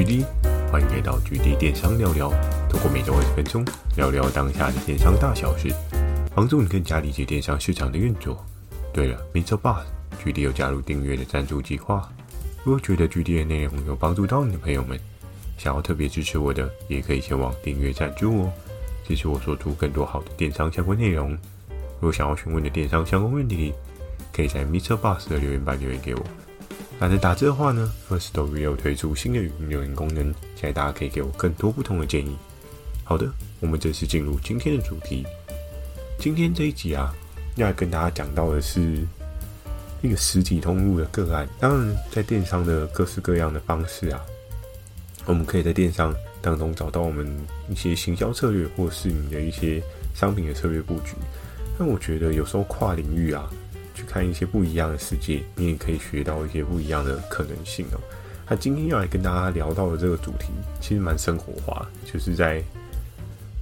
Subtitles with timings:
[0.00, 0.24] GD，
[0.72, 2.30] 欢迎来到 GD 电商聊聊，
[2.70, 3.62] 透过每周二十分钟
[3.98, 5.68] 聊聊当下的电商大小事，
[6.34, 8.42] 帮助你更加理解电商市场的运作。
[8.94, 9.58] 对了，Mr.
[9.58, 9.84] Boss，
[10.24, 12.10] 居地有加入订阅的赞助计划。
[12.64, 14.98] 如果觉得 GD 的内容有帮助到你的朋友们，
[15.58, 18.52] 想要特别支持我的，也可以前往订阅赞助哦，
[19.06, 21.32] 支持我做出更多好的电商相关内容。
[21.72, 23.74] 如果想要询问的电商相关问题，
[24.34, 24.96] 可以在 Mr.
[24.96, 26.22] Boss 的留言板留言给我。
[27.02, 32.36] 那在打字的话呢，Firstory 又推出新的语音留言功能，现在大家可以给我更多不同的建议。
[33.04, 33.26] 好的，
[33.58, 35.26] 我们正式进入今天的主题。
[36.18, 37.10] 今天这一集啊，
[37.56, 38.98] 要跟大家讲到的是
[40.02, 41.48] 一个实体通路的个案。
[41.58, 44.20] 当然，在电商的各式各样的方式啊，
[45.24, 47.26] 我们可以在电商当中找到我们
[47.70, 49.82] 一些行销策略，或是你的一些
[50.14, 51.14] 商品的策略布局。
[51.78, 53.50] 但我觉得有时候跨领域啊。
[53.94, 58.00] 去看一些不一样的世界，你也可以学到一些不一样的可能性哦。
[58.48, 60.48] 那今天要来跟大家聊到的这个主题，
[60.80, 62.62] 其实蛮生活化，就是在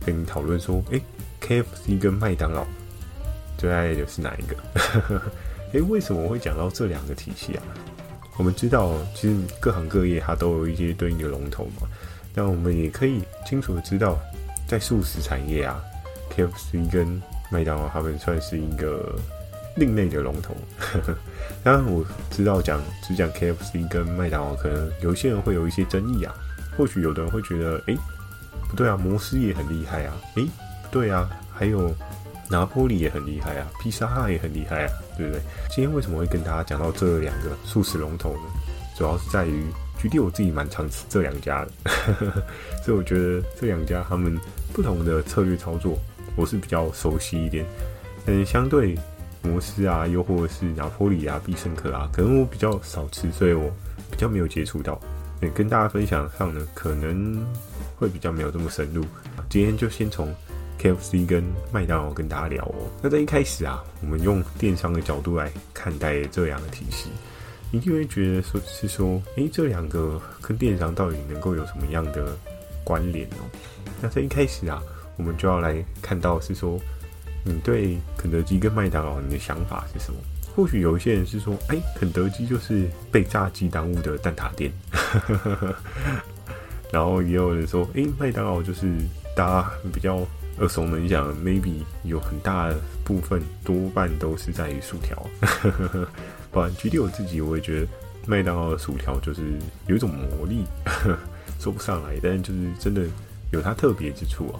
[0.05, 1.03] 跟你讨论说，诶
[1.43, 2.67] ，KFC 跟麦当劳
[3.59, 5.21] 最爱的是哪一个？
[5.75, 7.63] 诶，为什么我会讲到这两个体系啊？
[8.39, 11.87] 我们知道，其实各行各业它都有一些对应的龙头嘛。
[12.35, 14.19] 那我们也可以清楚的知道，
[14.67, 15.83] 在素食产业啊
[16.35, 19.19] ，KFC 跟麦当劳他们算是一个。
[19.79, 20.57] 另类的龙头，
[21.63, 26.35] 当然我知道讲只讲 KFC 跟麦当劳，可能有些人会有一些争议啊。
[26.77, 27.97] 或许有的人会觉得，哎、
[28.71, 30.49] 不对啊，摩斯也很厉害啊，哎、欸，
[30.85, 31.93] 不对啊，还有
[32.49, 35.43] 拿破里也很厉害啊，披萨哈也很厉害啊，对不对？
[35.71, 38.43] 今天为什么会跟大家讲到这两个素食龙头呢？
[38.97, 39.65] 主要是在于，
[40.01, 41.71] 举例我自己蛮常吃这两家的，
[42.85, 44.39] 所以我觉得这两家他们
[44.73, 45.99] 不同的策略操作，
[46.37, 47.67] 我是比较熟悉一点，
[48.27, 48.97] 嗯，相对。
[49.43, 53.71] 摩斯啊，又或者是拿坡里啊、必胜客啊，可能我比较少吃，所以我
[54.11, 55.01] 比较没有接触到。
[55.41, 57.47] 也跟大家分享上呢，可能
[57.97, 59.05] 会比较没有这么深入。
[59.49, 60.35] 今天就先从
[60.81, 62.75] KFC 跟麦当劳跟大家聊哦。
[63.01, 67.09] 那在一开始啊，我们用电商的角度来看待这两个体系，
[67.71, 72.37] 你就会觉得说是说，诶、这两个跟电商到底能够有什么样的
[72.83, 73.47] 关联哦？
[74.03, 74.83] 那在一开始啊，
[75.17, 76.81] 我们就要来看到是说。
[77.45, 80.19] 你对肯德基跟麦当劳，你的想法是什么？
[80.55, 84.73] 或许有一些人是说，哎、肯德基就是被炸鸡耽误的蛋挞店，
[86.91, 88.93] 然后也有人说，哎、欸，麦当劳就是
[89.37, 90.27] 大家比较
[90.59, 95.25] 耳熟能详，maybe 有很大部分多半都是在于薯条。
[96.51, 97.87] 不然，举例我自己，我也觉得
[98.27, 99.43] 麦当劳的薯条就是
[99.87, 100.65] 有一种魔力，
[101.61, 103.03] 说不上来，但就是真的
[103.53, 104.59] 有它特别之处啊。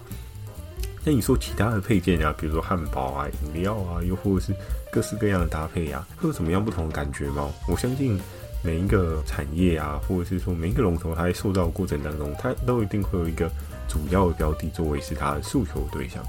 [1.05, 4.53] 那你说其他的配件啊，比如说汉堡啊、饮料啊，又或者是
[4.91, 7.49] 各式各样的搭配啊，会有什么样不同的感觉吗？
[7.67, 8.21] 我相信
[8.63, 13.49] 每一个产业啊，或者是说每一个龙头，它在塑造的过程当中，它都一定会有一个
[13.89, 16.23] 主要的标的作为是它的诉求对象。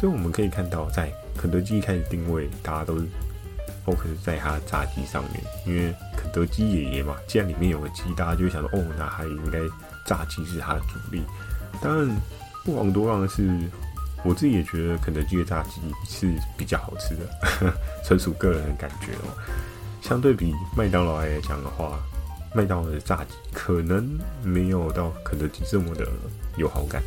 [0.00, 3.04] 所以我们可以看到，在肯德基一开始定位，大家都是
[3.86, 9.60] focus 在它的炸鸡上面，因为肯德基爷爷嘛，既然里面有个鸡，大家就会想说，哦，那还应该
[10.06, 11.22] 炸鸡是它的主力。
[11.80, 12.16] 当然，
[12.64, 13.48] 不遑多让的是。
[14.24, 17.74] 我自己也觉得肯德基的炸鸡是比较好吃的，
[18.04, 19.30] 纯属个人的感觉哦。
[20.00, 21.98] 相对比麦当劳来讲的话，
[22.54, 26.06] 麦当劳的炸鸡可能没有到肯德基这么的
[26.56, 27.02] 有好感，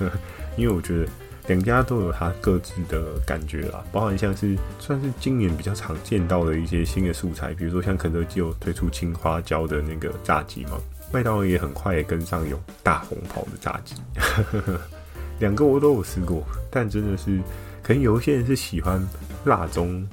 [0.56, 1.06] 因为我觉得
[1.48, 3.82] 两家都有它各自的感觉啦。
[3.90, 10.78] 包含像是算是今年比较常见到的一些新的素材，比如说像肯德基有推出青花椒的那个炸鸡嘛，
[11.12, 13.94] 麦当劳也很快也跟上有大红袍的炸鸡。
[15.42, 17.40] 两个我都有吃过，但真的是，
[17.82, 19.04] 可能有一些人是喜欢
[19.44, 20.08] 辣中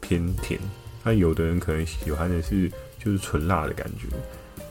[0.00, 0.60] 偏甜，
[1.02, 4.06] 那有的人可能喜欢的是就是纯辣的感觉。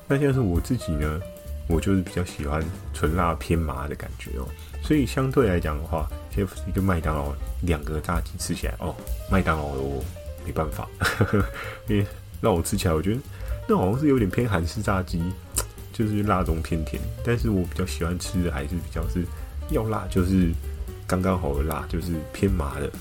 [0.08, 1.20] 那像是我自己呢，
[1.68, 2.64] 我就是比较喜欢
[2.94, 4.48] 纯辣偏麻的感觉哦。
[4.82, 8.96] 所以相对来讲的话，KFC 跟麦当劳两个炸鸡吃起来哦，
[9.30, 10.02] 麦当劳我
[10.46, 10.88] 没办法，
[11.90, 12.06] 因为
[12.40, 13.20] 让我吃起来，我觉得
[13.68, 15.22] 那好像是有点偏韩式炸鸡。
[15.94, 19.26] 就是辣中偏甜，但是我比较喜欢吃的还是比较是
[19.72, 20.52] 要辣，就是
[21.08, 22.92] 刚刚好的辣，就是偏麻的，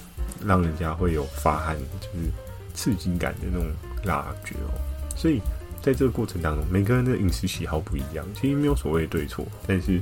[0.44, 2.26] 让人家会有发汗，就是
[2.74, 3.66] 刺激感的那种
[4.04, 4.72] 辣觉哦。
[5.16, 5.40] 所以
[5.82, 10.00] 在这个过程当中，每个人的饮食喜好不一样，其实没有所谓对错，但是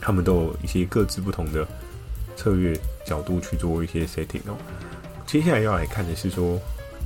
[0.00, 1.66] 他们都有一些各自不同的
[2.36, 4.56] 策略角度去做一些 setting 哦。
[5.26, 6.58] 接下来要来看的是说，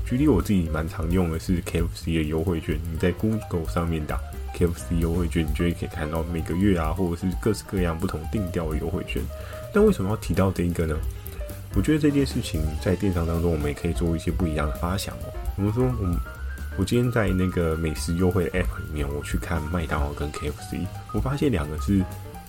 [0.06, 4.20] 举例我自己蛮常用的是 KFC 的优惠券，你在 Google 上面打。
[4.66, 9.22] KFC 优惠券，你就会可以看到每个月啊，或者是各式各样不同定调的优惠券。
[9.72, 10.96] 但为什么要提到这一个呢？
[11.74, 15.32] 我觉得这件事情在电商当中，我们也可以做一些不一样的发想哦。
[15.56, 16.20] 我们说，我
[16.78, 22.04] 我今天在那个美食优惠的 App 里面，我去看麦当劳跟 KFC，我发现两个是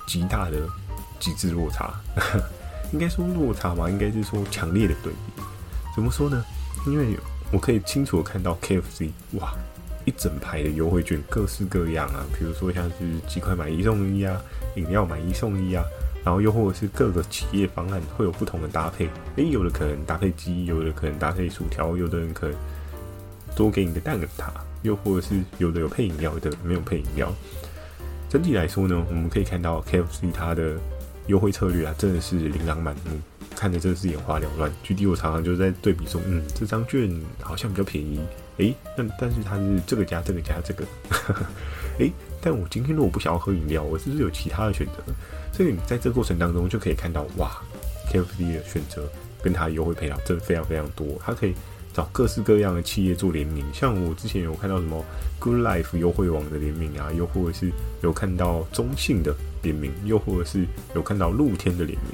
[0.06, 0.58] 极大的
[1.20, 1.94] 极致落差。
[2.92, 5.44] 应该说落差嘛，应该是说强烈的对比。
[5.96, 6.44] 怎么说呢？
[6.86, 7.18] 因为
[7.52, 9.54] 我可以清楚的看到 KFC，哇，
[10.06, 12.96] 一整排的优惠券，各式各样啊，比如说像是
[13.28, 14.42] 几块买一送一啊，
[14.76, 15.84] 饮料买一送一啊。
[16.26, 22.56] 然后又或者是各个企业方案会有不同的搭配，诶，有的可能搭配鸡，有的可能搭配薯条，有的人可能
[23.58, 24.50] 多给你个蛋挞，
[24.84, 27.30] 又或者是有的有配饮料，有的没有配饮料。
[28.30, 30.78] 整体来说呢，我们可以看到 KFC 它的
[31.28, 33.20] 优惠策略啊，真的是琳琅满目，
[33.54, 34.72] 看着真的是眼花缭乱。
[34.82, 38.22] 举例我常常就在对比说，嗯，这张券好像比较便宜，
[38.58, 40.86] 诶，但但是它是这个加这个加这个，
[42.00, 42.12] 诶，
[42.42, 45.04] 但我今天如果不想要喝饮料，我是不是有其他的选择？
[45.52, 47.52] 所以你在这个过程当中就可以看到，哇
[48.12, 49.08] ，KFC 的选择
[49.42, 51.08] 跟它优惠配套真的非常非常多。
[51.24, 51.54] 它可以
[51.94, 55.04] 找各式各样的企业做联名，像我之前有看到什么
[55.40, 57.72] Good Life 优惠网的联名啊，又或者是
[58.02, 60.66] 有看到中信的联名，又或者是
[60.96, 62.10] 有看到露天的联名，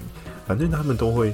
[0.46, 1.34] 反正他们都会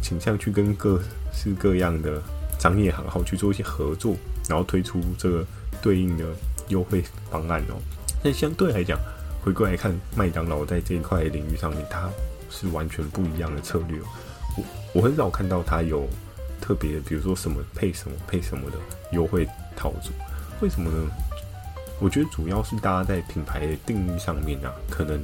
[0.00, 1.00] 倾向去跟各
[1.32, 2.22] 式各样的
[2.60, 4.14] 商业行号去做一些合作，
[4.50, 5.46] 然后推出这个
[5.80, 6.24] 对应的
[6.68, 7.80] 优惠方案哦。
[8.20, 8.98] 但相对来讲，
[9.42, 12.10] 回过来看，麦当劳在这一块领域上面，它
[12.50, 14.00] 是完全不一样的策略。
[14.56, 14.64] 我
[14.94, 16.08] 我很少看到它有
[16.60, 18.76] 特别，比如说什么配什么配什么的
[19.12, 20.10] 优惠套组。
[20.60, 21.08] 为什么呢？
[22.00, 25.22] 我觉得主要是大家在品牌的定义上面啊，可能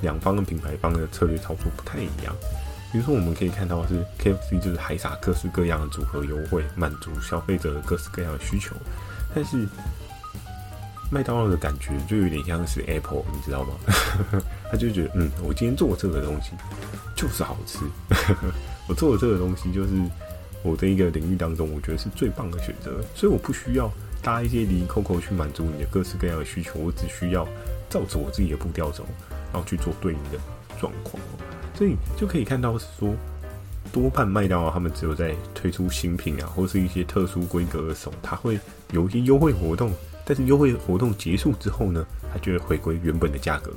[0.00, 2.34] 两方的品牌方的策略操作不太一样。
[2.92, 8.74] 比如说，我们可以看到是 KFC 就是海撒各式各样的组合优惠，满足消费者的各式各样的需求，
[9.34, 9.66] 但是。
[11.08, 13.74] 麦当劳的感觉就有点像是 Apple，你知道吗？
[14.68, 16.50] 他就觉得，嗯，我今天做这个东西
[17.14, 17.78] 就是好吃，
[18.88, 19.90] 我做的这个东西就是
[20.64, 23.88] 我的一个领域当中，我觉得是最棒的选择，所以我不需要
[24.20, 27.46] 搭一些离 coco 去满足你的各式各样的需求，我只需要
[27.88, 29.06] 照着我自己的步调走，
[29.52, 30.38] 然后去做对应的
[30.80, 31.22] 状况。
[31.76, 33.14] 所以就可以看到是说，
[33.92, 38.58] 多半麦当劳他们只有在推出新品啊，或是一些特殊规格的时候，他会
[38.92, 39.92] 有一些优惠活动。
[40.28, 43.70] 但是优惠活动结束之后呢，它就会回归原本的价格，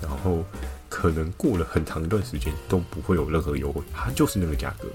[0.00, 0.42] 然后
[0.88, 4.88] 可能过了很长一段时间都不会有任何优惠，它就是那个价格。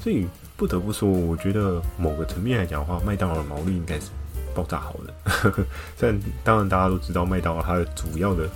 [0.00, 4.10] 所以不得不说，我觉得某个层面来讲的话，麦当劳的毛利应该是
[4.52, 5.64] 爆炸好的。
[5.96, 8.48] 但当然大家都知道，麦当劳它的主要的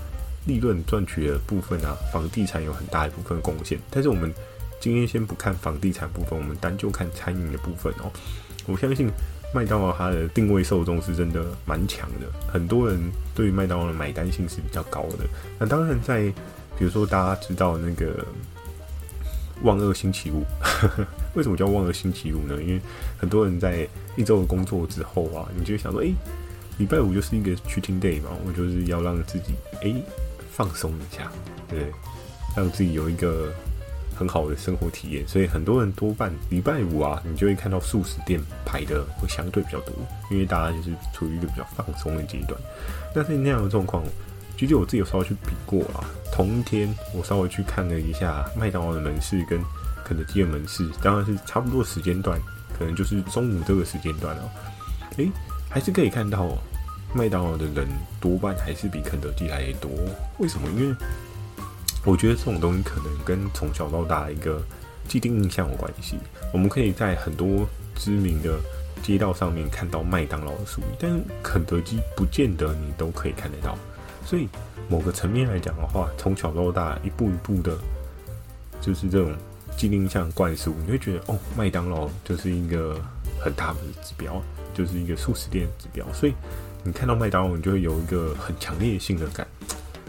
[0.47, 3.79] 利润赚取的部分啊，房地产有很大一部分贡献。
[3.91, 4.33] 但是我们
[4.81, 8.11] 今天先不看房地产部分，我们单就看餐饮的部分哦。
[8.67, 9.11] 我相信。
[9.55, 13.01] 麦当劳它的定位受众是真的蛮强的，很多人
[13.33, 15.19] 对麦当劳的买单性是比较高的。
[15.59, 16.25] 那当然，在
[16.77, 18.27] 比如说大家知道那个
[19.63, 20.45] 万恶星期五，
[21.35, 22.61] 为什么叫万恶星期五呢？
[22.61, 22.81] 因为
[23.17, 26.13] 很多人在一周的工作之后啊，你就想说，诶、
[26.79, 29.95] 礼拜五就是一个 cheating day 嘛，我就是要让自己诶、
[30.57, 31.31] 放松一下，
[31.69, 31.93] 对，
[32.57, 33.53] 让自己有一个。
[34.19, 39.93] 很好的生活体验，所以很多人多半礼拜五啊，你就会看到素食店排的会相对比较多，
[40.31, 42.59] 因为大家就是处于一个比较放松的阶段。
[43.15, 44.03] 但是那样的状况，
[44.57, 46.01] 其实我自己有稍微去比过啊，
[46.33, 49.61] 同一天我稍微去看了一下麦当劳的门市跟
[50.03, 52.41] 肯德基的门市，当然是差不多时间段，
[52.79, 54.49] 可能就是中午这个时间段哦。
[55.19, 55.31] 诶，
[55.69, 56.57] 还是可以看到
[57.17, 57.89] 麦当劳的人
[58.21, 59.91] 多半还是比肯德基还多。
[60.39, 60.69] 为什么？
[60.79, 60.95] 因为
[62.05, 64.63] 我觉得这种东西可能跟从小到大一个
[65.09, 66.19] 既定印象有关系。
[66.53, 68.59] 我们可以在很多知名的
[69.03, 73.77] 街道上面看到麦当劳的树，但是肯德基不见得你都可以看得到。
[74.25, 74.49] 所以
[74.89, 77.77] 某个层面来讲的话，从小到大一步一步的，
[78.81, 79.35] 就是这种
[79.77, 83.01] 既定印象灌输，你会觉得哦，麦当劳就是一个
[83.41, 84.43] 很大的指标，
[84.75, 86.07] 就是一个速食店指标。
[86.13, 86.35] 所以
[86.83, 89.47] 你看到麦当劳，你就会有一个很强烈性的感。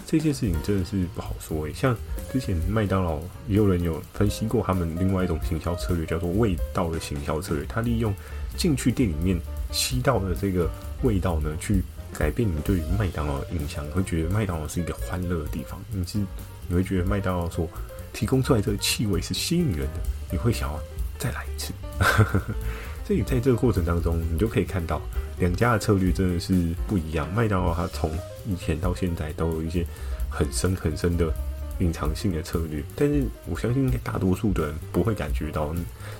[0.06, 1.94] 这件事情真的是不好说诶，像
[2.32, 3.20] 之前麦当劳
[3.50, 7.66] 也有人有分析过他们另外一种行销策略，叫做味道的行销策略。
[7.66, 8.14] 他利用
[8.56, 9.38] 进去店里面
[9.70, 10.70] 吸到的这个
[11.04, 11.84] 味道呢，去
[12.18, 15.78] 改变你对于麦当劳的印象，你会觉得麦当劳是一个欢乐的地方。
[15.92, 16.20] 你是
[16.70, 17.68] 你会觉得麦当劳所
[18.14, 20.00] 提供出来这个气味是吸引人的，
[20.32, 20.80] 你会想要
[21.20, 21.74] 再来一次。
[23.08, 25.02] 所以在这个过程当中，你就可以看到
[25.40, 27.26] 两家的策略真的是不一样。
[27.34, 28.12] 麦当劳它从
[28.46, 29.86] 以前到现在都有一些
[30.30, 31.32] 很深很深的
[31.80, 35.74] 隐藏性的策略，但是我相信大多数的人不会感觉到。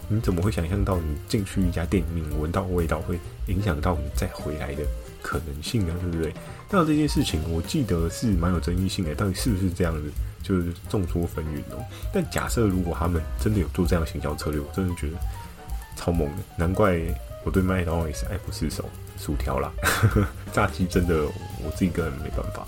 [0.08, 4.82] 你怎么会想象到你进去一家店里面闻到味道会影响到你再回来的
[5.22, 5.94] 可能性呢？
[6.00, 6.34] 对不对？
[6.72, 10.10] 那这件事情我记得是蛮有争议性的，到底是不是这样子，
[10.42, 11.84] 就是众说纷纭哦。
[12.14, 15.18] 但假设如果他们真的有做这样的行销策略，我真的觉得。
[15.98, 16.98] 超猛的，难怪
[17.44, 18.86] 我对麦当劳也是爱不释手，
[19.20, 19.72] 薯条啦，
[20.54, 21.26] 炸鸡真的
[21.64, 22.66] 我自己个人没办法。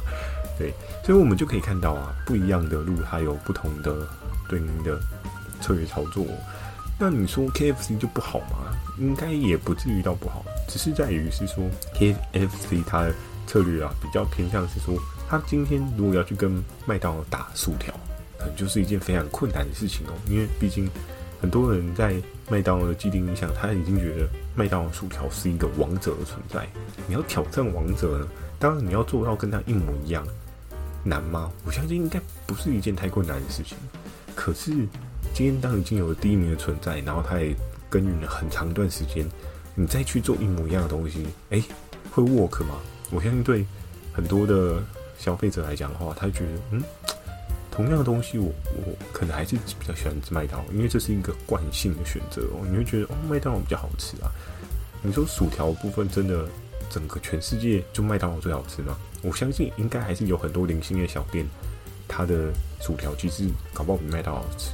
[0.57, 0.73] 对，
[1.05, 4.05] 所以我们就可以看到啊，不一样的路它有不同的
[4.49, 4.99] 对应的
[5.61, 6.25] 策略操作。
[6.99, 8.75] 那你说 KFC 就不好吗？
[8.97, 11.63] 应该也不至于到不好，只是在于是说
[11.95, 13.13] KFC 它的
[13.47, 14.97] 策略啊，比较偏向是说，
[15.29, 17.93] 它今天如果要去跟麦当劳打薯条，
[18.37, 20.89] 可能就是一件非常困难的事情哦，因为毕竟
[21.41, 22.15] 很多人在
[22.49, 26.67] 麦当劳的既定印象，他已经觉得麦当劳薯条是一个王者的存在。
[27.07, 28.27] 你要挑战王者呢，
[28.59, 30.25] 当然你要做到跟他一模一样，
[31.03, 31.49] 难吗？
[31.65, 33.77] 我相信应该不是一件太困难的事情。
[34.35, 34.71] 可是
[35.33, 37.55] 今天当已经有了第一名的存在，然后他也
[37.89, 39.25] 耕耘了很长一段时间，
[39.75, 41.63] 你再去做一模一样的东西，诶，
[42.11, 42.75] 会 work 吗？
[43.11, 43.65] 我相信对
[44.11, 44.83] 很多的
[45.17, 46.83] 消费者来讲的话，他觉得嗯。
[47.79, 52.67] 同样的东西我，我可能还是比较喜欢吃麦当劳，因为这是一个惯性的选择哦。
[52.69, 54.29] 你会觉得哦，麦当劳比较好吃啊。
[55.01, 56.45] 你说薯条部分真的
[56.89, 58.97] 整个全世界就麦当劳最好吃吗？
[59.21, 61.45] 我相信应该还是有很多零星的小店，
[62.05, 64.71] 它的薯条其实搞不好比麦当劳好吃。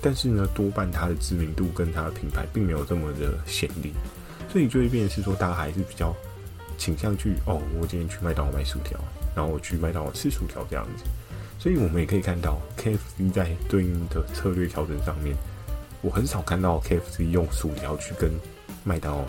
[0.00, 3.92] 但是呢，多半它的知名度跟它的品牌并没有这么的显力，
[4.52, 6.14] 所以就会变成是说，大家还是比较
[6.78, 8.96] 倾向去哦，我今天去麦当劳买薯条，
[9.34, 11.02] 然后我去麦当劳吃薯条这样子。
[11.58, 15.36] 所以我们也可以看到，KFC 在对应的策略调整上面，
[16.00, 18.30] 我很少看到 KFC 用薯条去跟
[18.84, 19.24] 麦当劳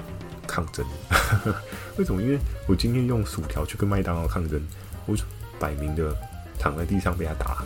[0.46, 0.86] 抗争。
[1.98, 2.22] 为什么？
[2.22, 4.62] 因为我今天用薯条去跟麦当劳抗争，
[5.06, 5.24] 我就
[5.60, 6.16] 摆明的
[6.60, 7.64] 躺在地上被他打。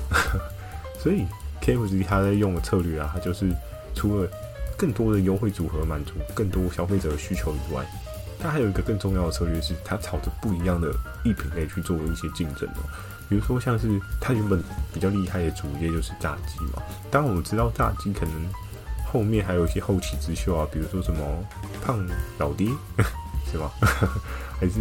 [0.98, 1.25] 所以
[1.62, 3.51] KFC 他在用的策略啊，他就是
[3.94, 4.30] 除了
[4.77, 7.84] 更多的优惠组合满足更多消费者的需求以外，
[8.39, 10.91] 它还有一个更重要的策略是，它朝着不一样的
[11.24, 12.82] 异品类去做一些竞争哦。
[13.31, 13.88] 比如说，像是
[14.19, 14.61] 他原本
[14.93, 16.83] 比较厉害的主业就是炸鸡嘛。
[17.09, 18.33] 当然我们知道炸鸡可能
[19.09, 21.25] 后面还有一些后起之秀啊，比如说什么
[21.81, 22.05] 胖
[22.39, 22.67] 老爹
[23.50, 23.71] 是吗？
[24.59, 24.79] 还是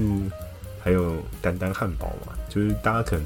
[0.83, 2.33] 还有丹丹汉堡嘛？
[2.51, 3.25] 就是大家可能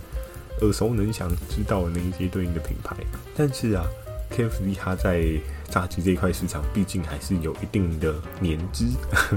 [0.61, 2.95] 耳熟能详知道的那一些对应的品牌。
[3.35, 3.87] 但是啊
[4.31, 5.25] ，KFC 它在
[5.71, 8.85] 炸鸡这一块市场，毕竟还是有一定的年资，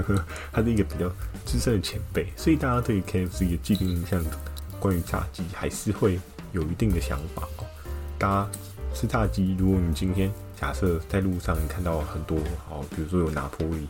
[0.52, 1.10] 它是一个比较
[1.46, 4.22] 资深的前辈，所以大家对 KFC 的既定印象。
[4.80, 6.18] 关于炸鸡，还是会
[6.52, 7.64] 有一定的想法哦。
[8.18, 8.50] 大家
[8.94, 12.38] 吃炸鸡，如果你今天假设在路上你看到很多，
[12.70, 13.86] 哦，比如说有拿破里，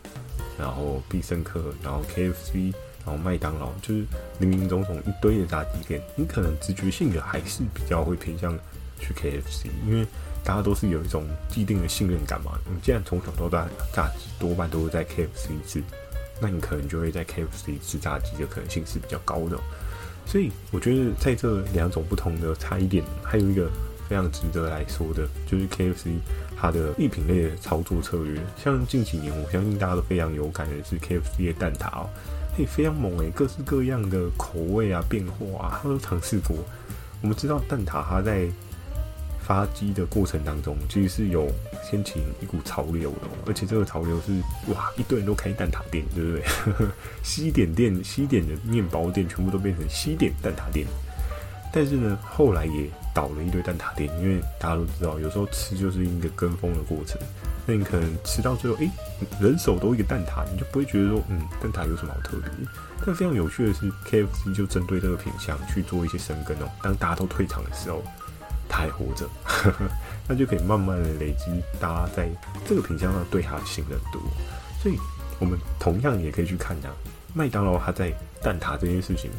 [0.57, 2.73] 然后必胜客，然后 KFC，
[3.05, 4.05] 然后麦当劳，就是
[4.39, 8.57] 林林总总一堆的炸鸡店，你可能直觉性的还是比较会偏向
[8.99, 10.05] 去 KFC，因为
[10.43, 12.59] 大家都是有一种既定的信任感嘛。
[12.65, 15.81] 你既然从小到大炸鸡多半都是在 KFC 吃，
[16.39, 19.57] 那你可能就会在 KFC 吃炸鸡的可能性是比较高的。
[20.29, 23.67] 所以我觉得在这两种不同的差异点，还有一个
[24.07, 26.19] 非常值得来说的，就是 KFC
[26.55, 28.39] 它的异品类的操作策略。
[28.55, 32.09] 像近几年，我相信大家都非常有感的是 KFC 的蛋挞哦，
[32.55, 36.55] 嘿，非常猛诶，各式各样的口味啊、变化啊，它都尝试过。
[37.23, 38.47] 我们知道蛋挞它在
[39.49, 41.51] 发迹的过程当中，其实是有
[41.83, 44.31] 掀起一股潮流的，而且这个潮流是
[44.71, 46.31] 哇，一堆人都开蛋挞店，对不
[46.77, 46.87] 对？
[47.23, 50.85] 西点店、西点的面包店全部都变成西点蛋挞店。
[51.73, 57.19] 但是呢，后来也倒了一堆蛋挞店，因为大家都知道，有时候吃就是一个跟风的过程。
[57.65, 58.91] 那你可能吃到最后，诶、
[59.41, 62.51] 人手都一个蛋挞，你就不会觉得说，嗯，蛋挞有什么好特别？
[63.03, 66.69] 但非常有趣的是，KFC 就针对这个品相去做一些深耕哦。
[66.83, 68.03] 当大家都退场的时候。
[68.69, 69.27] 他还活着，
[70.29, 72.29] 那就可以慢慢的累积大家在
[72.65, 74.21] 这个品项上对他的信任度。
[74.81, 74.97] 所以，
[75.39, 76.93] 我们同样也可以去看啊，
[77.33, 79.29] 麦当劳他在蛋挞这件事情，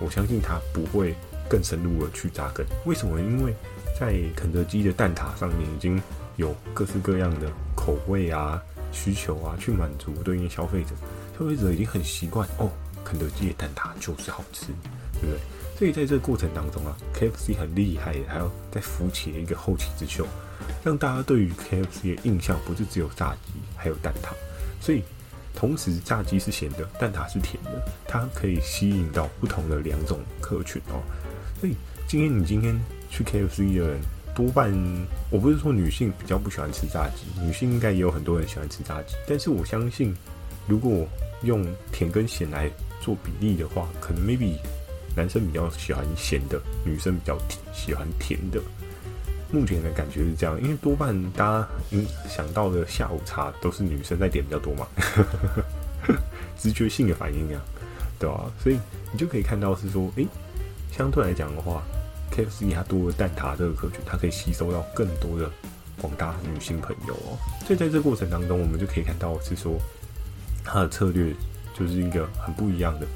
[0.00, 1.14] 我相信他不会
[1.48, 2.66] 更深入的去扎根。
[2.84, 3.18] 为什么？
[3.20, 3.54] 因为
[3.98, 6.00] 在肯德基的蛋挞上面已经
[6.36, 8.60] 有各式各样的口味啊、
[8.92, 10.90] 需求啊，去满足对应消费者。
[11.38, 12.70] 消费者已经很习惯哦，
[13.04, 14.66] 肯德基的蛋挞就是好吃，
[15.14, 15.38] 对不对？
[15.78, 20.26] 所以在这个过程当中啊，KFC 很厉害，还要再扶起一个后起之秀，
[20.82, 24.30] 让大家对于 KFC 的印象不是只有炸鸡，还有蛋挞。
[24.80, 25.04] 所以
[25.54, 27.70] 同时炸鸡是咸的，蛋挞是甜的，
[28.08, 30.98] 它可以吸引到不同的两种客群哦。
[31.60, 31.76] 所以
[32.08, 32.76] 今天你今天
[33.08, 34.00] 去 KFC 的人，
[34.34, 34.72] 多半
[35.30, 40.12] 我不是说女性比较不喜欢吃炸鸡，女性应该也有很多人喜欢吃炸鸡，但是我相信，
[40.66, 41.06] 如果
[41.44, 42.68] 用甜跟咸来
[43.00, 44.56] 做比例的话，可能 maybe。
[45.18, 47.36] 男生比较喜欢咸的，女生比较
[47.74, 48.60] 喜欢甜的。
[49.50, 54.86] 目前的感觉是这样，因为多半大家嗯想到的下午茶都是女生在点比较多嘛，
[56.56, 57.60] 直觉性的反应啊，
[58.16, 58.46] 对吧、啊？
[58.62, 58.78] 所以
[59.10, 60.28] 你就可以看到是说，诶、
[60.96, 61.82] 相对来讲的话
[62.30, 65.50] ，KFC 它多了蛋挞这个客群，它可以吸收到更多的
[66.00, 67.36] 广大女性朋友哦。
[67.66, 69.76] 所以在这过程当中，我们就可以看到是说，
[70.62, 71.34] 它的策略
[71.76, 73.06] 就是一个很不一样的、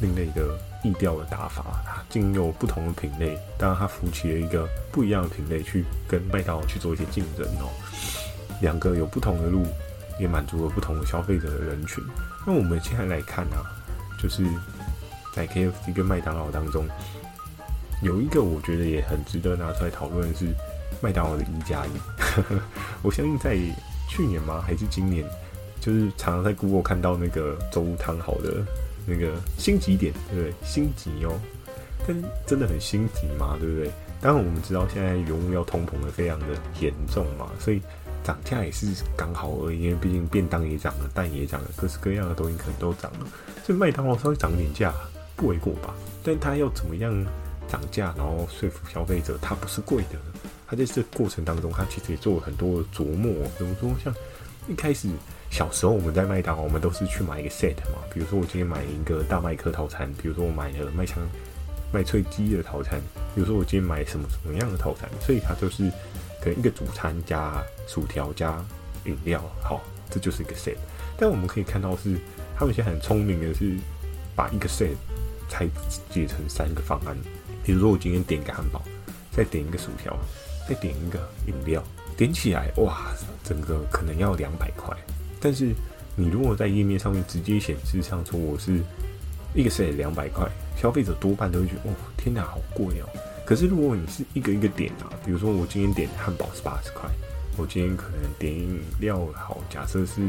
[0.00, 1.64] 另类的易调的打法。
[1.84, 7.68] 它经由不同的品类，当然它扶起了一个不一样的品类去跟麦当劳去做一些竞争哦。
[8.60, 9.64] 两个有不同的路，
[10.18, 12.02] 也满足了不同的消费者的人群。
[12.46, 13.62] 那我们现在来看啊，
[14.22, 14.44] 就是
[15.34, 16.86] 在 KFC 跟麦当劳当中，
[18.02, 20.46] 有一个我觉得也很值得拿出来讨论的是
[21.00, 21.90] 麦当劳的一加一。
[23.02, 23.56] 我相信在
[24.08, 24.62] 去年吗？
[24.66, 25.24] 还是今年？
[25.80, 28.64] 就是常常在 Google 看到那个粥汤好的
[29.08, 30.54] 那个星级点，对不对？
[30.62, 31.40] 星级哦，
[32.06, 33.56] 但真的很星级嘛？
[33.58, 33.90] 对不对？
[34.20, 36.46] 当然我们知道现在原物料通膨的非常的
[36.80, 37.80] 严重嘛，所以
[38.22, 38.86] 涨价也是
[39.16, 39.80] 刚好而已。
[39.82, 43.26] 因为毕竟便当也涨了，蛋也涨了，各式各样的东西可能都涨了，
[43.64, 44.92] 所以麦当劳稍微涨点价
[45.36, 45.94] 不为过吧？
[46.22, 47.14] 但他要怎么样
[47.68, 50.18] 涨价，然后说服消费者，它不是贵的。
[50.66, 54.14] 他在这过程当中，他其实也做了很多琢磨，比如说像
[54.68, 55.08] 一开始。
[55.50, 57.98] 小时候我们在麦当劳，我们都是去买一个 set 嘛。
[58.12, 61.16] 比如说我今天买一个大麦克套餐，比如说我买了麦香
[61.92, 63.00] 麦脆鸡的套餐，
[63.34, 65.90] 比如说我今天买什么什么样的套餐，所以它就是
[66.40, 68.62] 可能一个主餐加薯条加
[69.06, 70.76] 饮料，好，这就是一个 set。
[71.16, 72.16] 但我们可以看到是
[72.56, 73.74] 他们现在很聪明的是
[74.36, 74.94] 把一个 set
[75.48, 75.66] 拆
[76.10, 77.16] 解成三个方案。
[77.64, 78.82] 比如说我今天点一个汉堡，
[79.32, 80.16] 再点一个薯条，
[80.68, 81.82] 再点一个饮料，
[82.16, 83.12] 点起来哇，
[83.42, 84.96] 整个可能要两百块。
[85.40, 85.72] 但是
[86.16, 88.80] 你如果在页面上面直接显示上说我是
[89.54, 93.08] 一个 set 两百块，消费者多半都会觉得哦，天哪，好贵哦。
[93.46, 97.08] 可是如果你是一个一个点啊，比如说我今天点汉堡是八十块，
[97.56, 100.20] 我今天可能点饮料好，假设是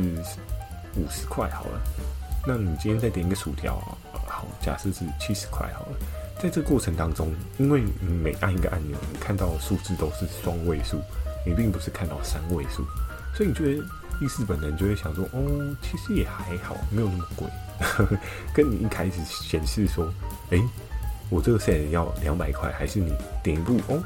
[0.96, 1.82] 五十块好了，
[2.48, 3.75] 那你今天再点一个薯条
[4.28, 5.98] 好，假设是七十块好了，
[6.42, 10.98] 在这个过程当中，因为你每按一个按钮，你看到的数字都是双位数，
[11.46, 12.86] 你并不是看到三位数，
[13.36, 13.84] 所以你觉得。
[14.19, 17.47] 第四本人就会想说，哦，其实也还好，没有那么贵。
[18.53, 20.13] 跟你一开始显示说，
[20.49, 20.61] 诶、
[21.29, 24.03] 我这个 set 要两百块，还是你点一部哦，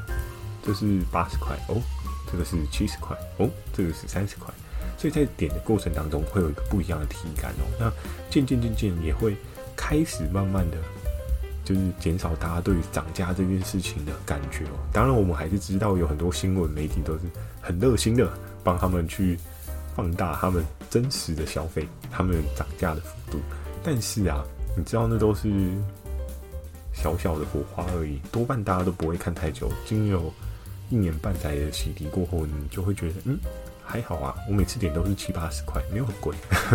[0.62, 1.82] 这是八十块哦，
[2.30, 4.54] 这个是七十块哦，这个是三十块。
[4.96, 7.66] 所以在点的过程当中，会有一个不一样的体感哦。
[7.80, 7.92] 那
[8.30, 9.36] 渐渐渐渐也会
[9.74, 10.76] 开始慢慢的，
[11.64, 14.78] 就是减少大家对于涨价这件事情的感觉哦。
[14.92, 17.22] 当然，我们还是知道有很多新闻媒体都是
[17.60, 19.36] 很热心的帮他们去。
[19.94, 23.38] 放大他们真实的消费，他们涨价的幅度，
[23.82, 24.44] 但是啊，
[24.76, 25.50] 你知道那都是
[26.92, 29.70] 小小的火花而已，多半大家都不会看太久。
[29.86, 30.32] 经有
[30.90, 33.38] 一年半载的洗涤过后，你就会觉得，嗯，
[33.84, 34.34] 还好啊。
[34.48, 36.34] 我每次点都是七八十块，没有很贵。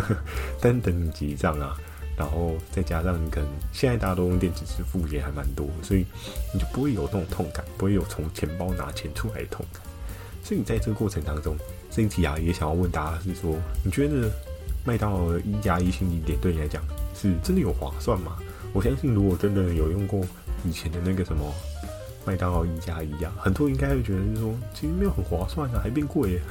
[0.62, 1.78] 但等你结账啊，
[2.18, 6.06] 然后再加上你可能现在大家都用电子支付也还蛮多，所以
[6.54, 9.82] 你就不会有那种痛感，不会有从钱包拿钱出来的痛感。
[10.50, 11.56] 所以你在这个过程当中。
[11.92, 14.32] 这一题啊，也想要问大家是说，你觉得
[14.84, 16.84] 麦当劳的一加一星级点对你来讲
[17.16, 18.36] 是真的有划算吗？
[18.74, 20.26] 我相信，如果真的有用过
[20.66, 21.54] 以前的那个什么
[22.26, 26.42] 麦当劳一加一啊，很多人应该会觉得是说，其实没有很划算啊，还变贵耶。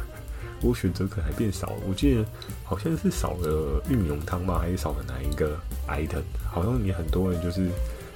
[0.62, 2.24] 我选择可能还变少了，我记得
[2.64, 4.58] 好像是少了玉米浓汤吧？
[4.58, 6.22] 还是少了哪一个 item？
[6.50, 7.68] 好像你很多人就是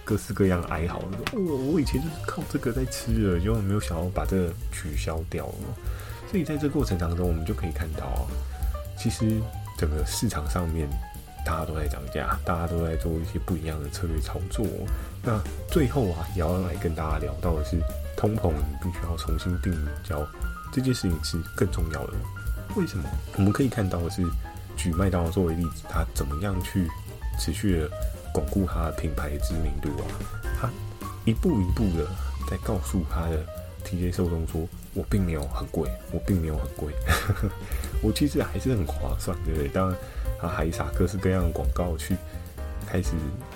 [0.07, 5.55] 各式各样哀嚎，说哦，我以前就是靠这个在吃的，就没有想要把这个取消掉了。
[6.31, 8.23] 所以在这过程当中，我们就可以看到啊，
[8.97, 9.29] 其实
[9.77, 10.89] 整个市场上面
[11.45, 14.65] 大家都在涨价，大家都在做一些不一样的策略操作。
[15.25, 17.77] 那最后啊，也要来跟大家聊到的是，
[18.17, 19.73] 通膨你必须要重新定
[20.05, 20.17] 价，
[20.73, 22.13] 这件事情是更重要的。
[22.77, 23.05] 为什么？
[23.37, 24.23] 我们可以看到的是，
[24.77, 26.87] 举麦当劳作为例子，它怎么样去
[27.41, 27.91] 持续的
[28.37, 30.05] 巩固它的品牌知名度啊？
[30.61, 30.71] 它
[31.25, 32.07] 一步一步的
[32.51, 33.43] 在告诉它的
[33.85, 34.69] TJ 受众说。
[34.99, 36.91] 我并没有很贵，我并没有很贵，
[38.01, 39.69] 我其实还是很划算，对不对？
[39.69, 39.99] 当然，
[40.41, 42.17] 他还撒各式各样的广告去
[42.87, 43.11] 开始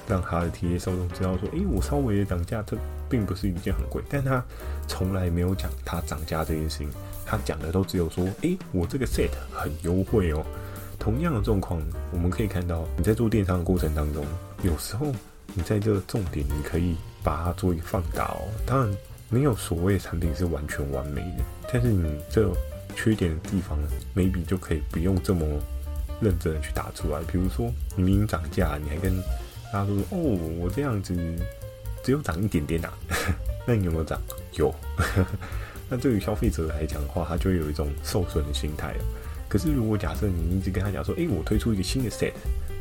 [0.07, 2.77] 让他的 TA 受众知道说，诶，我稍微的涨价，这
[3.09, 4.45] 并不是一件很贵，但他
[4.87, 6.91] 从来没有讲他涨价这件事情，
[7.25, 10.45] 他讲的都只有说，诶，我这个 set 很优惠哦。
[10.99, 11.81] 同样的状况，
[12.13, 14.27] 我们可以看到你在做电商的过程当中，
[14.63, 15.13] 有时候
[15.55, 18.49] 你在这个重点，你可以把它做一个放大哦。
[18.67, 18.97] 当然。
[19.33, 22.53] 没有所谓的产品是完全完美的，但是你这
[22.97, 23.79] 缺点的地方
[24.13, 25.47] ，maybe 就可以不用这么
[26.21, 27.21] 认真的去打出来。
[27.31, 29.23] 比如说，你明明涨价，你还跟
[29.73, 30.19] 大家说：“哦，
[30.59, 31.15] 我这样子
[32.03, 32.93] 只有涨一点点啊。
[33.65, 34.21] ”那你有没有涨？
[34.55, 34.75] 有。
[35.89, 38.97] 那对于消费者来讲的话，他就有一种受损的心态。
[39.49, 42.33] 可是如果假设你一直跟他讲说：“诶，我推出一个新的 set，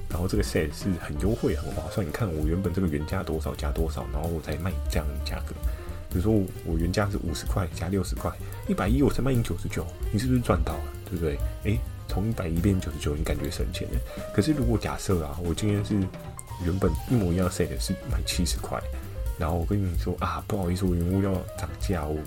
[0.09, 2.05] 然后这个 set 是很优惠、很划算。
[2.05, 5.53] 你看我原本这个原价多少加多少，然后我再卖这样的价格。”
[6.11, 6.33] 比如说
[6.65, 8.31] 我原价是五十块加六十块，
[8.67, 10.83] 一百一我才卖你九十九，你是不是赚到了？
[11.05, 11.37] 对不对？
[11.65, 13.99] 诶，从一百一变九十九，你感觉省钱了。
[14.33, 15.93] 可是如果假设啊，我今天是
[16.65, 18.81] 原本一模一样 set 是卖七十块，
[19.37, 22.17] 然后我跟你说啊，不好意思，我原物料涨价，我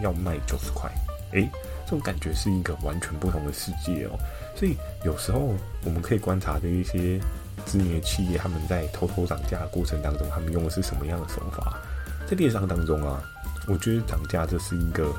[0.00, 0.88] 要卖九十块，
[1.32, 1.50] 诶，
[1.92, 4.18] 这种感觉是一个完全不同的世界哦。
[4.56, 7.20] 所以有时候我们可以观察的一些
[7.66, 11.78] 知名的企业，他们在偷偷涨价的过程当中，他们用的是什么样的手法？
[12.26, 13.22] 在电商当中啊，
[13.68, 15.14] 我觉得涨价这是一个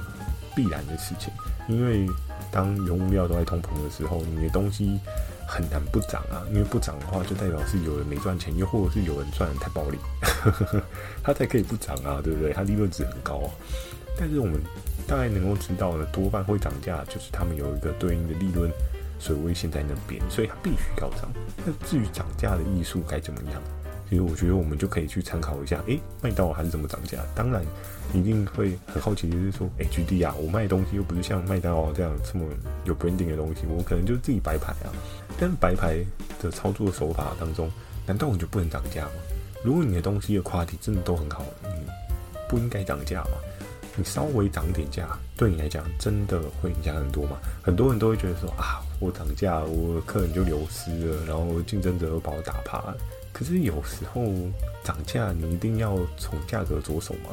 [0.55, 1.31] 必然的事情，
[1.67, 2.07] 因为
[2.51, 4.99] 当原物料都在通膨的时候，你的东西
[5.45, 6.41] 很难不涨啊。
[6.49, 9.99] 因为不涨的话，就代表是有人没赚钱，又或者是有人赚得太暴利，
[11.21, 12.51] 他才可以不涨啊，对不对？
[12.51, 13.49] 他利润值很高啊。
[14.17, 14.59] 但是我们
[15.07, 18.71] 大概能够知道呢，多半会涨价，就是他们有一个对应的利润
[19.19, 21.31] 水位线在那边，所以它必须要涨。
[21.65, 23.61] 那至于涨价的艺术该怎么样？
[24.09, 27.17] 其实我觉得我们就可以去参考一下，诶，麦当劳还是怎么涨价？
[27.33, 27.63] 当然，
[28.13, 32.45] 一定会很好奇，就是说，诶，GD 啊，我卖东西又不是像麦当劳这样这么
[32.83, 34.93] 有 branding 的东西，我可能就自己白牌啊。
[35.39, 36.05] 但白牌
[36.39, 37.71] 的操作手法当中，
[38.05, 39.11] 难道我就不能涨价吗？
[39.63, 41.69] 如果你的东西的 quality 真的都很好，你
[42.47, 43.31] 不应该涨价吗？
[43.95, 47.37] 你稍微涨点价，对你来讲真的会影响很多吗？
[47.61, 52.97] 很多人都会觉得说啊，我涨价，我客人就流失了，然后竞争者又把我打趴了。
[53.31, 54.23] 可是有时候
[54.83, 57.29] 涨价，你一定要从价格着手吗？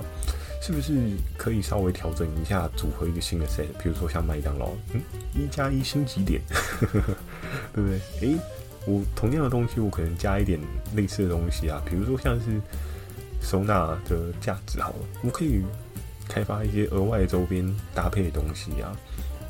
[0.62, 0.92] 是不是
[1.38, 3.64] 可以稍微调整一下，组合一个新的 set？
[3.82, 5.00] 比如说像麦当劳，嗯，
[5.34, 6.42] 一加一星级点，
[7.72, 8.00] 对不对？
[8.20, 8.36] 诶，
[8.86, 10.60] 我同样的东西，我可能加一点
[10.94, 12.60] 类似的东西啊，比如说像是
[13.40, 15.62] 收纳的价值好了，我可以
[16.30, 18.94] 开发一些额外周边搭配的东西啊，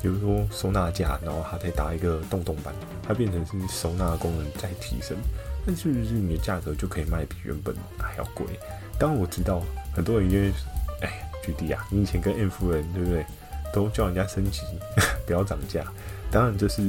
[0.01, 2.73] 比如说收纳架，然后它再搭一个洞洞板，
[3.07, 5.15] 它变成是收纳功能再提升。
[5.63, 8.47] 但是不是你的价格就可以卖比原本还要贵？
[8.97, 9.61] 当然我知道
[9.93, 10.51] 很多人因为，
[11.01, 13.23] 哎，GD 啊，你以前跟 M 夫人对不对，
[13.71, 14.61] 都叫人家升级，
[15.27, 15.85] 不要涨价。
[16.31, 16.81] 当然这是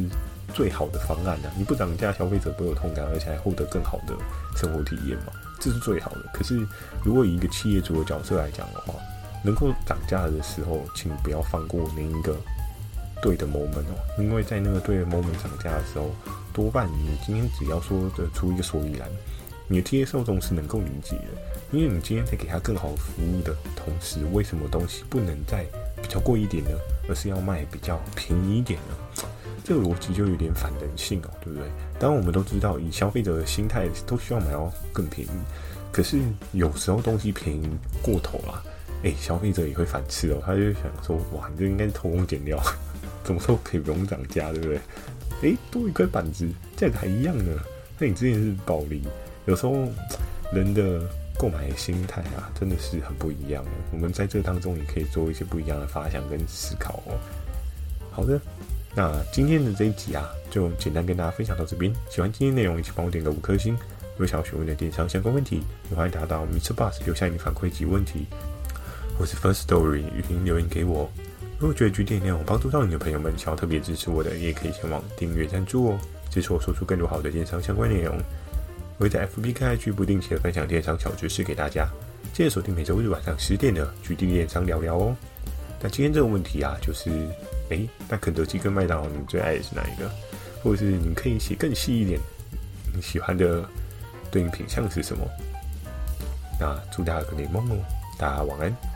[0.55, 4.15] 最好的方案啊，你不涨价，消费者不会有痛感，而且还获得更好的
[4.57, 6.23] 生活体验嘛，这是最好的。
[6.33, 6.67] 可是
[7.05, 8.95] 如果以一个企业主的角色来讲的话，
[9.43, 12.37] 能够涨价的时候，请不要放过那一个
[13.23, 16.11] 对的 moment 哦，因为在那个对的 moment 涨价的时候。
[16.55, 19.09] 多半你今天只要说得出一个所以然，
[19.69, 21.25] 你的 TA 受众是能够理解的，
[21.71, 25.65] 因为你今天在给他更好的服务的同时，为什么东西不能再
[26.03, 26.71] 比较贵一点呢？
[27.09, 29.25] 而是要卖比较便宜一点呢？
[29.65, 31.67] 这个逻辑就有点反人性哦，对不对？
[31.99, 35.31] 当然我们都知道，以消费者的心态都需要买到更便宜，
[35.91, 36.19] 可是
[36.53, 37.67] 有时候东西便宜
[38.03, 38.63] 过头了，
[39.03, 42.61] 诶，消费者也会反噬哦，他就想说，哇，你这应该偷工减料，
[43.25, 44.81] 怎么说可以不用涨价，对不对？
[45.43, 47.53] 诶，多一块板子，价格还一样呢。
[47.99, 49.03] 那你之前是暴利，
[49.47, 49.75] 有时候
[50.53, 51.01] 人的
[51.37, 53.65] 购买心态啊，真的是很不一样。
[53.93, 57.19] 我们在这当中也可以做一些不一样的发想跟思考哦。
[58.13, 58.41] 好的，
[58.95, 61.93] 那今天的这一集啊，就简单跟大家分享到这边。
[62.09, 63.75] 喜欢今天内容，一起帮我点个五颗星。
[64.15, 66.75] 如果想要询问的电商相关问题，也欢迎打到 Mr.
[66.75, 68.27] Bus 留下你反馈及问题，
[69.23, 71.09] 或是 First Story，语音留言给我。
[71.57, 78.19] 如果觉得 GD 内容帮助到你的朋友们，想要特别支持我的，也可以前往订阅赞助哦，支持我说出更多好的电商相关内容。
[78.99, 81.89] 我会在 FB 开 IG 不定期的分享电商小知识给大家，
[82.35, 85.17] 记得锁定每周日晚上十点的 GD 电商聊聊哦。
[85.81, 87.09] 那今天这个问题啊，就是，
[87.69, 90.11] 诶，那肯德基跟麦当劳，你最爱的是哪一个？
[90.65, 92.19] 或者是你可以写更细一点，
[92.93, 93.65] 你喜欢的
[94.33, 95.25] 对应品项是什么？
[96.59, 97.77] 那祝大家个美梦哦，
[98.19, 98.92] 大家晚安。